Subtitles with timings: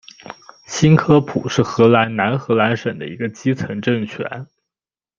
[0.65, 4.47] 新科普是荷兰南荷兰省的一个基层政权。